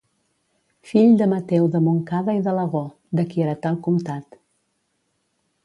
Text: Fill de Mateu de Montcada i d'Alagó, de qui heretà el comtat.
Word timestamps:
Fill 0.91 1.11
de 1.19 1.27
Mateu 1.33 1.67
de 1.75 1.81
Montcada 1.89 2.35
i 2.39 2.41
d'Alagó, 2.47 2.83
de 3.21 3.27
qui 3.33 3.45
heretà 3.45 3.75
el 3.75 3.79
comtat. 3.89 4.41